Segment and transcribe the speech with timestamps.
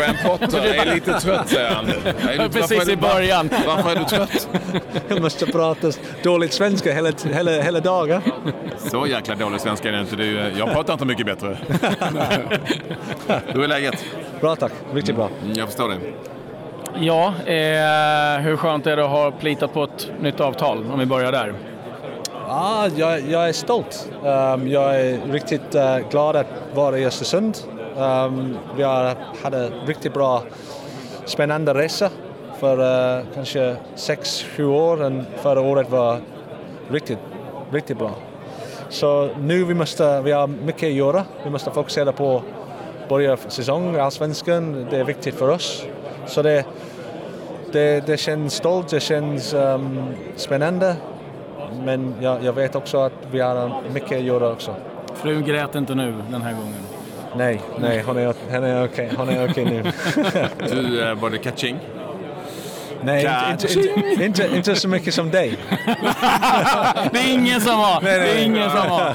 [0.00, 1.88] Graham Potter är lite trött säger han.
[1.88, 3.50] Är du, Precis i början.
[3.66, 4.48] Varför är du trött?
[5.08, 5.90] Jag måste prata
[6.22, 8.22] dåligt svenska hela, hela, hela dagen.
[8.78, 10.16] Så jäkla dålig svenska är det inte.
[10.16, 11.58] Du, jag pratar inte mycket bättre.
[13.46, 14.04] Hur är läget?
[14.40, 15.28] Bra tack, riktigt bra.
[15.42, 15.96] Mm, Jag förstår det.
[17.00, 21.06] Ja, eh, hur skönt är det att ha plitat på ett nytt avtal, om vi
[21.06, 21.54] börjar där?
[22.48, 24.08] Ja, jag, jag är stolt.
[24.22, 27.58] Um, jag är riktigt uh, glad att vara i Östersund.
[28.00, 30.42] Um, vi har hade riktigt bra,
[31.24, 32.10] spännande resa
[32.58, 32.78] för
[33.18, 35.02] uh, kanske sex sju år.
[35.02, 36.18] Och förra året var
[36.90, 37.18] riktigt,
[37.70, 38.10] riktigt bra.
[38.88, 41.24] Så nu vi måste, vi har mycket att göra.
[41.44, 42.42] Vi måste fokusera på
[43.08, 44.86] börja säsong, allsvenskan.
[44.90, 45.86] Det är viktigt för oss.
[46.26, 46.64] Så det,
[47.72, 50.96] det, det känns stolt, det känns um, spännande.
[51.84, 54.74] Men jag, jag, vet också att vi har mycket att göra också.
[55.14, 56.89] Frun grät inte nu den här gången?
[57.36, 59.82] Nej, nej, hon är, hon är okej okay, okay nu.
[60.70, 61.78] du, eh, var det catching?
[63.04, 65.58] Nej, inte, inte, inte, inte, så mycket som dig.
[67.12, 68.00] det är ingen som har.
[68.00, 69.14] Nej, nej, det är ingen som har.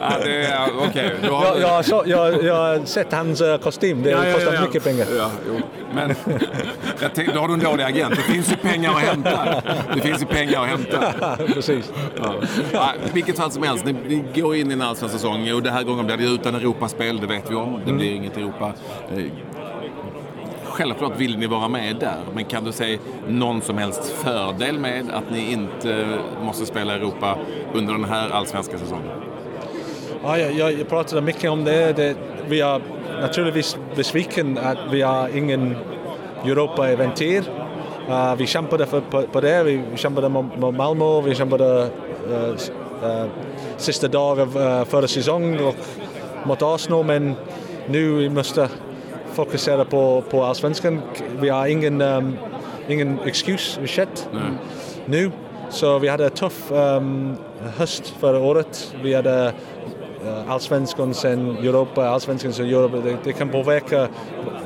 [0.00, 1.10] ja, det är, okay.
[1.22, 4.02] jag, jag, så, jag, jag har sett hans uh, kostym.
[4.02, 4.66] Det ja, kostar ja, ja.
[4.66, 5.06] mycket pengar.
[5.18, 5.60] Ja, jo.
[5.94, 6.08] Men
[7.00, 8.16] jag tänkte, då har du en dålig agent.
[8.16, 9.62] Det finns ju pengar att hämta.
[9.94, 11.36] Det finns ju pengar att hämta.
[11.54, 11.92] Precis.
[12.22, 12.34] Ja.
[12.72, 15.72] Ja, vilket fall som helst, ni, ni går in i en allsvensk säsong och den
[15.72, 17.80] här gången blir det utan Europaspel, det vet vi om.
[17.86, 18.16] Det blir mm.
[18.16, 18.72] inget Europa
[20.76, 25.10] självklart vill ni vara med där, men kan du se någon som helst fördel med
[25.10, 27.38] att ni inte måste spela Europa
[27.74, 29.10] under den här allsvenska säsongen?
[30.22, 31.92] Ja, jag, jag pratade mycket om det.
[31.92, 32.16] det
[32.48, 32.80] vi är
[33.20, 35.76] naturligtvis besviken att vi har ingen
[36.44, 37.42] Europa-eventyr.
[38.08, 39.62] Uh, vi kämpade för, på, på det.
[39.62, 41.90] Vi, vi kämpade mot Malmö, vi kämpade
[42.28, 42.50] uh,
[43.04, 43.26] uh,
[43.76, 45.74] sista dagen av uh, förra säsongen och
[46.44, 47.34] mot Arsenal, men
[47.86, 48.68] nu vi måste
[49.36, 51.02] fokusera på, på allsvenskan.
[51.40, 52.36] Vi har ingen, um,
[52.88, 54.28] ingen excuse shit
[55.06, 55.30] nu.
[55.70, 57.36] Så vi hade en tuff um,
[57.78, 58.94] höst förra året.
[59.02, 59.52] Vi hade
[60.24, 62.96] uh, allsvenskan, sen Europa, allsvenskan, sen Europa.
[62.96, 64.08] Det, det kan påverka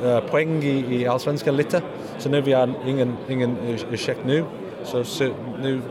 [0.05, 1.81] uh, poäng i, i allsvenskan lite.
[2.17, 3.57] Så nu vi har ingen, ingen
[3.91, 4.43] ursäkt nu.
[4.83, 5.29] Så, så,
[5.61, 5.81] nu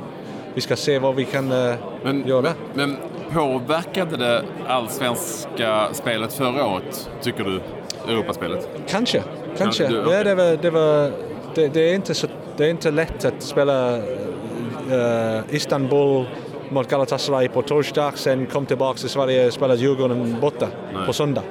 [0.55, 2.53] vi ska se vad vi kan uh, men, göra.
[2.75, 2.97] Men
[3.33, 7.61] påverkade det allsvenska spelet förra året, tycker du?
[8.09, 8.69] Europaspelet?
[8.89, 9.23] Kanske,
[9.59, 9.85] kanske.
[9.85, 10.25] Ja, du, okay.
[10.25, 11.13] det, var, det, var,
[11.55, 16.27] det, det, är inte så, det är inte lätt att spela uh, Istanbul
[16.69, 21.07] mot Galatasaray på torsdag, sen kom tillbaka till Sverige och spela Djurgården borta Nej.
[21.07, 21.43] på söndag.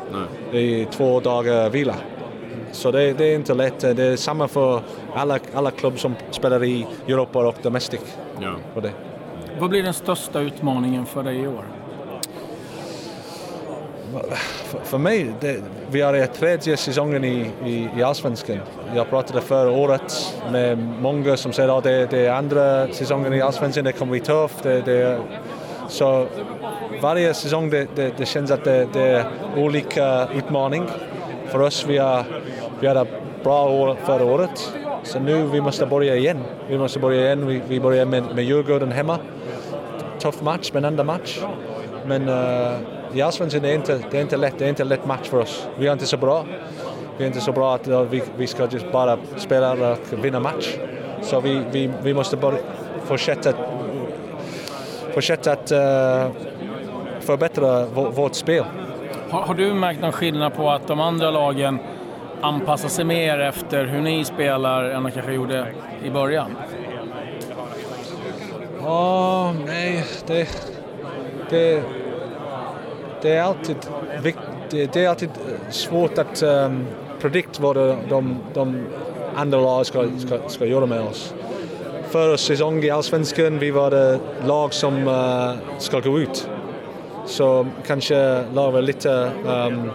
[0.51, 0.81] Nej.
[0.81, 1.95] I två dagar vila.
[2.71, 3.79] Så det, det, är inte lätt.
[3.79, 4.81] Det är samma för
[5.13, 8.01] alla, alla klubbar som spelar i Europa och Domestic.
[8.41, 8.81] Ja.
[8.81, 8.91] det.
[9.59, 11.78] Vad blir den största utmaningen för dig i år?
[14.83, 15.57] För mig, det,
[15.91, 18.59] vi är i tredje säsongen i, i, i Allsvenskan.
[18.95, 23.41] Jag pratade förra året med många som säger att det, det är andra säsongen i
[23.41, 24.63] Allsvenskan, det kommer bli tufft.
[24.63, 25.19] Det, det,
[25.87, 26.27] så
[27.01, 29.25] varje säsong det, det, det känns att det, det är
[29.57, 30.87] olika utmaning.
[31.47, 32.23] För oss, vi, har,
[32.79, 33.05] vi hade
[33.43, 34.73] bra år förra året.
[35.03, 36.39] Så nu vi måste börja igen.
[36.67, 37.47] Vi måste börja igen.
[37.47, 39.17] Vi, vi börjar med, med Djurgården hemma.
[40.19, 41.39] Tuff match, spännande match.
[42.05, 42.71] Men uh,
[43.13, 44.53] i Allsvenskan är inte, det är inte lätt.
[44.57, 45.67] Det är inte en lätt match för oss.
[45.77, 46.45] Vi är inte så bra.
[47.17, 50.77] Vi är inte så bra att vi, vi ska just bara spela och vinna match.
[51.21, 52.55] Så vi, vi, vi måste bara
[53.03, 53.53] fortsätta,
[55.13, 56.31] fortsätta att uh,
[57.19, 58.65] förbättra vårt spel.
[59.29, 61.79] Har, har, du märkt någon skillnad på att de andra lagen
[62.41, 65.67] anpassar sig mer efter hur ni spelar än de kanske gjorde
[66.03, 66.55] i början?
[68.81, 70.05] Ja, oh, nej.
[70.27, 70.47] Det,
[71.49, 71.83] det,
[73.21, 73.75] det är alltid,
[74.71, 76.85] det är alltid eh, svårt att um,
[77.21, 77.75] predikt vad
[78.09, 78.85] de, de
[79.35, 81.33] andra lag ska, ska, ska göra med oss.
[82.09, 86.49] Förra säsongen i Allsvenskan vi var det lag som uh, ska gå ut.
[87.25, 89.91] Så kanske lag var lite, um,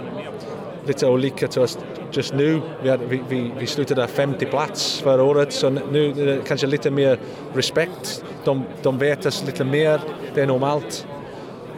[0.87, 1.79] lite olika till oss
[2.13, 2.61] just nu.
[2.83, 6.67] Vi, hade, vi, vi, vi slutade 50 plats förra året så nu är det kanske
[6.67, 7.19] lite mer
[7.55, 8.25] respekt.
[8.45, 10.01] De, de vet oss lite mer,
[10.35, 11.07] det är normalt.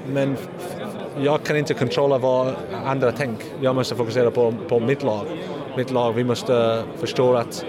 [0.06, 0.37] Men
[1.19, 2.55] jag kan inte kontrollera vad
[2.85, 3.47] andra tänker.
[3.61, 5.27] Jag måste fokusera på, på mitt lag.
[5.77, 7.65] Mitt lag, vi måste förstå att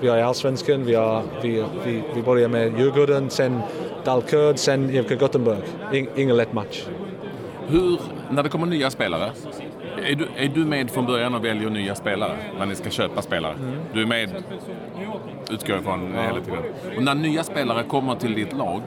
[0.00, 3.60] vi är i Allsvenskan, vi, har, vi, vi, vi börjar med Djurgården, sen
[4.04, 5.58] Dalkurd, sen IFK Gothenburg.
[5.92, 6.84] In, ingen lätt match.
[7.66, 8.00] Hur,
[8.30, 9.30] när det kommer nya spelare,
[10.04, 13.22] är du, är du med från början och väljer nya spelare när ni ska köpa
[13.22, 13.54] spelare?
[13.92, 14.44] Du är med,
[15.50, 16.62] utgår jag ifrån, hela tiden.
[16.96, 18.82] Och när nya spelare kommer till ditt lag,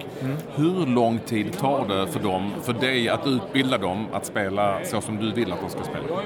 [0.55, 5.01] hur lång tid tar det för dem, för dig att utbilda dem att spela så
[5.01, 6.21] som du vill att de ska spela?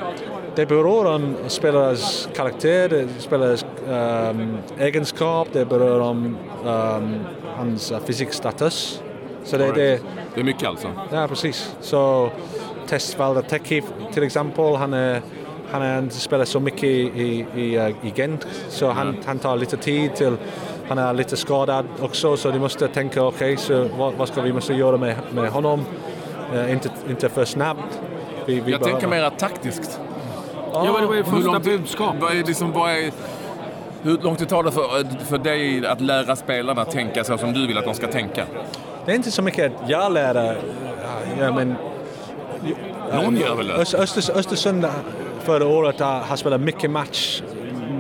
[0.55, 7.19] Det beror om spelarens karaktär, spelarens um, egenskap, det beror om um,
[7.55, 9.03] hans fysikstatus.
[9.43, 10.01] Så det, det,
[10.35, 10.87] Det är mycket alltså?
[11.11, 11.75] ja, precis.
[11.81, 12.60] Så Test
[13.17, 13.83] Valda Teki
[14.13, 15.21] till exempel, han är
[15.71, 19.55] han är inte spelar så mycket i, i, i, i Gent, så han, han tar
[19.55, 20.37] lite tid till
[20.87, 24.41] han är lite skadad också så de måste tänka okej, okay, så vad, vad ska
[24.41, 25.85] vi måste göra med, med honom?
[26.53, 27.99] Uh, inte, inte för snabbt.
[28.45, 29.99] Vi, vi Jag tänker mer taktiskt.
[30.73, 32.15] Ja, vad är Hur första lång tid- budskap?
[32.21, 33.11] Vad är liksom, vad är,
[34.01, 37.53] hur lång tid tar det för, för dig att lära spelarna att tänka så som
[37.53, 38.45] du vill att de ska tänka?
[39.05, 40.57] Det är inte så mycket att jag lär,
[41.39, 41.75] ja, men
[43.13, 43.73] Någon gör väl det?
[43.73, 44.85] Öst, Östers, Östersund
[45.43, 47.41] förra året har, spelat mycket match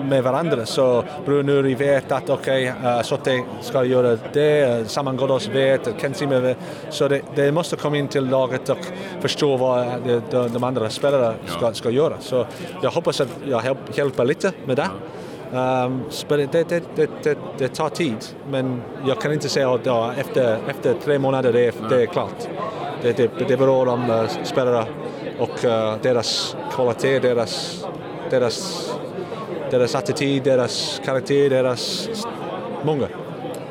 [0.09, 5.47] med varandra så Brunuri vet att okej, okay, uh, Sotte ska göra det, Saman Ghoddos
[5.47, 6.57] vet, Kensime vet.
[6.89, 8.77] Så det, det måste komma in till laget och
[9.21, 12.13] förstå vad de, de, de andra spelarna ska, ska göra.
[12.19, 12.45] Så
[12.81, 14.89] jag hoppas att jag hjälp, hjälper lite med det.
[15.53, 18.17] Um, det, det, det, det, tar tid,
[18.49, 22.05] men jag kan inte säga att ja, efter, efter tre månader det är, det är
[22.05, 22.47] klart.
[23.01, 24.85] Det, det, det beror om uh, spelare
[25.39, 27.85] och uh, deras kvalitet, deras,
[28.29, 28.89] deras,
[29.71, 32.09] deras attityd, deras karaktär, deras...
[32.83, 33.07] Många.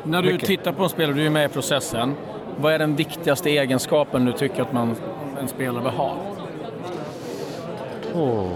[0.03, 0.47] När du Mycket.
[0.47, 2.15] tittar på en spelare, du är med i processen.
[2.57, 4.95] Vad är den viktigaste egenskapen du tycker att man,
[5.41, 6.15] en spelare bör ha?
[8.13, 8.49] Oh,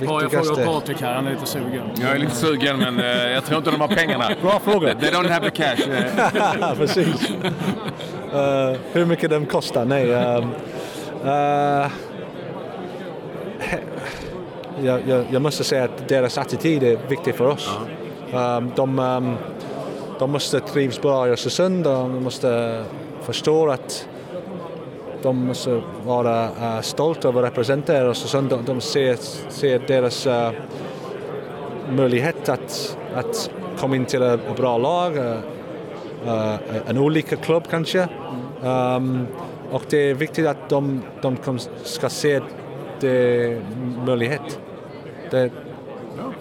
[0.00, 1.82] Ja, jag frågar Patrik här, han är lite sugen.
[2.00, 4.30] Jag är lite sugen men eh, jag tror inte de har pengarna.
[4.42, 4.94] Bra fråga.
[4.94, 5.90] They don't have the cash.
[5.90, 6.74] eh.
[6.78, 7.30] Precis.
[7.30, 9.84] Uh, hur mycket den kostar?
[9.84, 10.10] Nej.
[10.14, 10.50] Um,
[11.24, 11.90] uh,
[14.84, 17.70] jag, jag, jag måste säga att deras attityd är viktig för oss.
[18.32, 19.36] Um, de, um,
[20.18, 22.84] de måste trivas bra i Östersund och de måste
[23.22, 24.08] förstå att
[25.22, 28.50] de måste vara uh, stolta över att representera Östersund.
[28.50, 29.16] De, de ser,
[29.50, 30.50] ser deras uh,
[31.90, 35.16] möjlighet att, att komma in till ett bra lag.
[35.16, 38.08] Uh, en olika klubb kanske.
[38.62, 39.26] Um,
[39.70, 41.36] och det är viktigt att de, de
[41.82, 42.40] ska se
[43.00, 43.60] det
[44.06, 44.60] möjlighet.
[45.30, 45.50] Det,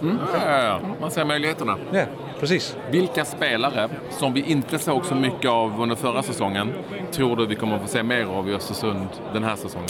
[0.02, 0.80] Ja, ja, ja.
[1.02, 1.78] Man ser möjligheterna.
[1.92, 2.06] ja,
[2.42, 2.76] precis.
[2.92, 6.74] Vilka spelare som vi inte såg så mycket av under förra säsongen
[7.12, 9.88] tror du vi kommer att få se mer av i Östersund den här säsongen?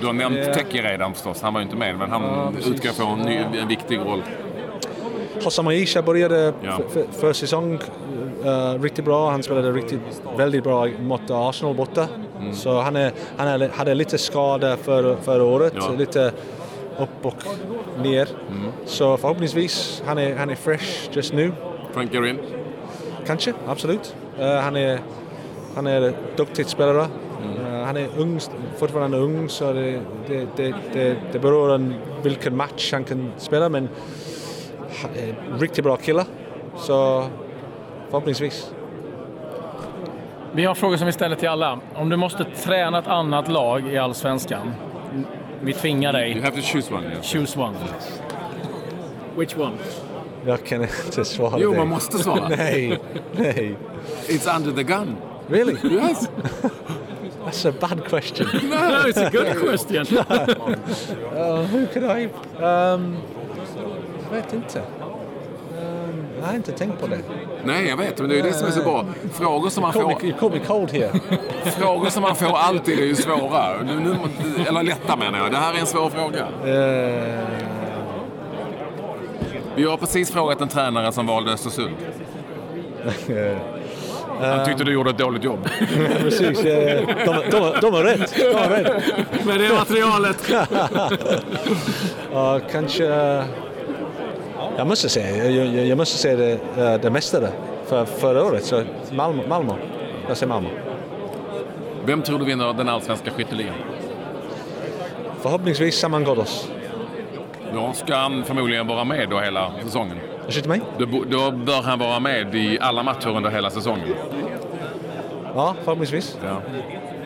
[0.00, 0.54] Du har nämnt Ja.
[0.54, 3.58] Teki redan förstås, han var ju inte med men han Ja, utgår från en, ny,
[3.58, 4.22] en viktig roll.
[5.44, 6.78] Hossam Aisha började Ja.
[7.12, 7.78] för, säsong
[8.44, 9.30] uh, riktigt bra.
[9.30, 10.00] Han spelade riktigt,
[10.36, 12.06] väldigt bra mot Arsenal borta.
[12.52, 15.72] Så han, är, han är, hade lite skada för, förra året.
[15.76, 15.90] Ja.
[15.98, 16.32] Lite
[16.98, 17.44] upp och
[18.02, 18.28] ner.
[18.84, 21.52] Så förhoppningsvis, han är, han är fresh just nu.
[21.92, 22.38] Frank Gerin.
[23.26, 24.16] Kanske, absolut.
[24.38, 25.00] Eh, han, är,
[25.74, 27.00] han är duktig spelare.
[27.00, 28.40] Eh, han är ung,
[28.76, 33.68] fortfarande ung så det, det, det, det, det beror om vilken match han kan spela
[33.68, 33.88] men
[35.02, 36.24] han är en riktigt bra kille.
[36.76, 37.24] Så
[38.10, 38.74] förhoppningsvis.
[40.52, 41.78] Vi har frågor som vi ställer till alla.
[41.94, 44.72] Om du måste träna ett annat lag i Allsvenskan,
[45.64, 47.06] vi tvingar You have to choose one.
[47.16, 47.32] Yes.
[47.32, 47.74] choose one.
[49.36, 49.76] Which one?
[50.46, 51.78] Jag kan inte svara Jo, det.
[51.78, 52.48] man måste svara.
[52.56, 52.98] nej,
[53.32, 53.76] nej.
[54.28, 55.16] It's under the gun.
[55.48, 55.76] Really?
[55.94, 56.28] Yes.
[57.44, 58.46] That's a bad question.
[58.70, 60.06] No, it's a good question.
[60.16, 62.24] Uh, who could I...
[62.62, 63.16] Um,
[64.30, 64.82] jag vet inte.
[66.44, 67.18] Jag har inte tänkt på det.
[67.64, 69.04] Nej, jag vet, men det är ju det som är så bra.
[69.32, 71.10] Frågor som man får, you caught me cold here.
[71.78, 73.82] frågor som man får alltid är ju svåra.
[73.82, 74.14] Nu, nu,
[74.68, 75.50] eller lätta menar jag.
[75.52, 76.40] Det här är en svår fråga.
[76.40, 77.44] Eh,
[79.76, 81.94] Vi har precis frågat en tränare som valde Östersund.
[84.40, 85.68] Han tyckte du gjorde ett dåligt jobb.
[86.18, 88.34] Precis, eh, de, de, de har rätt.
[88.36, 89.04] De har rätt.
[89.46, 90.50] Med det materialet.
[92.32, 93.04] Ja, kanske...
[94.76, 97.50] Jag måste säga, jag, jag, måste säga det, eh, det mesta där
[97.86, 98.64] för förra året.
[98.64, 99.72] Så Malmö, Malmö.
[100.28, 100.68] Jag säger Malmö.
[102.04, 103.74] Vem tror du vinner den allsvenska skytteligan?
[105.40, 106.68] Förhoppningsvis Saman Ghoddos.
[107.74, 110.16] Då ska han förmodligen vara med då hela säsongen.
[110.48, 110.80] Ursäkta mig?
[110.98, 114.08] Då, då bör han vara med i alla matcher under hela säsongen.
[115.54, 116.38] Ja, förhoppningsvis.
[116.44, 116.60] Ja.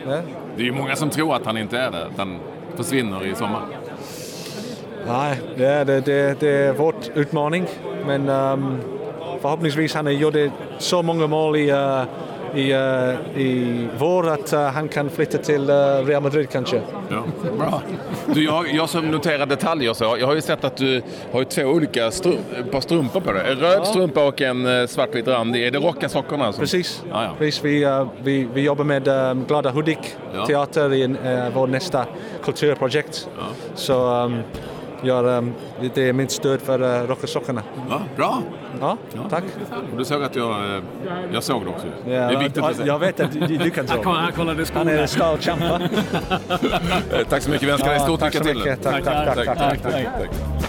[0.07, 0.21] Ja.
[0.55, 2.39] Det är ju många som tror att han inte är det, att han
[2.75, 3.61] försvinner i sommar.
[5.07, 7.65] Nej, det, det, det, det är vår utmaning.
[8.05, 8.77] Men um,
[9.41, 10.35] förhoppningsvis han har gjort
[10.77, 12.03] så många mål i, uh,
[12.55, 16.81] i, uh, i vår att uh, han kan flytta till uh, Real Madrid kanske.
[17.09, 17.23] Ja,
[17.57, 17.81] bra.
[18.25, 21.01] Du, jag, jag som noterar detaljer så, jag har ju sett att du
[21.31, 22.37] har två olika strum,
[22.71, 23.51] par strumpor på dig.
[23.51, 23.85] En röd ja.
[23.85, 25.67] strumpa och en svartvit randig.
[25.67, 26.51] Är det Rocka-sockorna?
[26.53, 26.61] Som...
[26.61, 27.03] Precis.
[27.11, 27.29] Ja, ja.
[27.37, 27.63] Precis.
[27.63, 30.15] Vi, vi, vi jobbar med um, Glada Hudik
[30.47, 31.15] teater i uh,
[31.53, 32.05] vår nästa
[32.43, 33.29] kulturprojekt.
[33.75, 34.39] Så um,
[35.03, 35.53] gör, um,
[35.95, 37.63] det är mitt stöd för uh, Rockersockorna.
[37.89, 38.41] Ja, bra!
[38.79, 39.43] Ja, ja, tack.
[39.97, 40.83] Du såg att jag, uh,
[41.33, 41.87] jag såg det också.
[41.87, 44.05] Ja, det är viktigt att Jag vet att du, du kan såg.
[44.05, 45.81] Han kollade Han är kämpa.
[47.29, 47.67] tack så mycket.
[47.67, 48.61] Vi önskar dig stort lycka till.
[48.61, 49.35] Tack, tack, tack.
[49.35, 50.68] tack, tack, tack, tack.